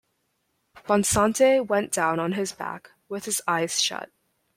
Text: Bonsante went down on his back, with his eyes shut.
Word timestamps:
Bonsante 0.87 1.59
went 1.67 1.91
down 1.91 2.19
on 2.19 2.31
his 2.31 2.53
back, 2.53 2.89
with 3.07 3.25
his 3.25 3.39
eyes 3.47 3.79
shut. 3.79 4.09